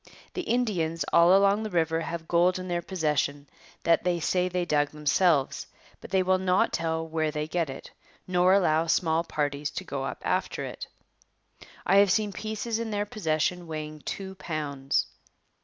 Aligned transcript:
The 0.33 0.41
Indians 0.41 1.05
all 1.13 1.37
along 1.37 1.61
the 1.61 1.69
river 1.69 1.99
have 2.01 2.27
gold 2.27 2.57
in 2.57 2.67
their 2.67 2.81
possession 2.81 3.47
that 3.83 4.03
they 4.03 4.19
say 4.19 4.49
they 4.49 4.65
dug 4.65 4.89
themselves, 4.89 5.67
but 5.99 6.09
they 6.09 6.23
will 6.23 6.39
not 6.39 6.73
tell 6.73 7.07
where 7.07 7.29
they 7.29 7.47
get 7.47 7.69
it, 7.69 7.91
nor 8.25 8.51
allow 8.55 8.87
small 8.87 9.23
parties 9.23 9.69
to 9.69 9.83
go 9.83 10.03
up 10.03 10.23
after 10.25 10.65
it. 10.65 10.87
I 11.85 11.97
have 11.97 12.11
seen 12.11 12.33
pieces 12.33 12.79
in 12.79 12.89
their 12.89 13.05
possession 13.05 13.67
weighing 13.67 13.99
two 14.01 14.33
pounds. 14.33 15.05